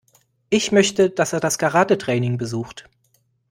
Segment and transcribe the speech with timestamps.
[0.49, 2.89] Ich möchte, dass er das Karatetraining besucht.